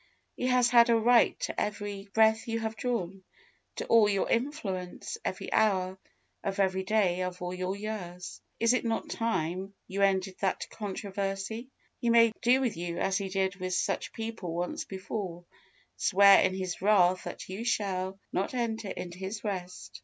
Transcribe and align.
_He 0.35 0.47
has 0.47 0.71
had 0.71 0.89
a 0.89 0.95
right 0.95 1.39
to 1.41 1.61
every 1.61 2.09
breath 2.11 2.47
you 2.47 2.59
have 2.61 2.75
drawn, 2.75 3.23
to 3.75 3.85
all 3.85 4.09
your 4.09 4.27
influence, 4.31 5.19
every 5.23 5.53
hour, 5.53 5.99
of 6.43 6.59
every 6.59 6.81
day 6.83 7.21
of 7.21 7.39
all 7.39 7.53
your 7.53 7.75
years. 7.75 8.41
Is 8.59 8.73
it 8.73 8.83
not 8.83 9.11
time 9.11 9.75
you 9.87 10.01
ended 10.01 10.37
that 10.39 10.67
controversy? 10.71 11.69
He 11.99 12.09
may 12.09 12.31
do 12.41 12.61
with 12.61 12.75
you 12.75 12.97
as 12.97 13.19
He 13.19 13.29
did 13.29 13.57
with 13.57 13.75
such 13.75 14.11
people 14.11 14.55
once 14.55 14.85
before 14.85 15.45
swear 15.97 16.41
in 16.41 16.55
His 16.55 16.81
wrath 16.81 17.25
that 17.25 17.47
you 17.47 17.63
shall 17.63 18.19
not 18.33 18.55
enter 18.55 18.89
into 18.89 19.19
His 19.19 19.43
rest. 19.43 19.99